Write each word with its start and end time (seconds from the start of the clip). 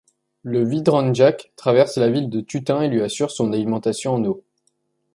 Le 0.41 0.63
Vidrenjak 0.63 1.51
traverse 1.55 1.97
la 1.97 2.09
ville 2.09 2.31
de 2.31 2.41
Tutin 2.41 2.81
et 2.81 2.87
lui 2.87 3.03
assure 3.03 3.29
son 3.29 3.53
alimentation 3.53 4.15
en 4.15 4.25
eau. 4.25 4.43